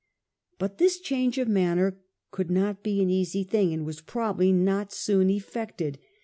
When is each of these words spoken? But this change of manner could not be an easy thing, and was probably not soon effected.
But 0.57 0.79
this 0.79 0.99
change 0.99 1.37
of 1.37 1.47
manner 1.47 1.99
could 2.31 2.49
not 2.49 2.81
be 2.81 3.03
an 3.03 3.11
easy 3.11 3.43
thing, 3.43 3.71
and 3.71 3.85
was 3.85 4.01
probably 4.01 4.51
not 4.51 4.91
soon 4.91 5.29
effected. 5.29 5.99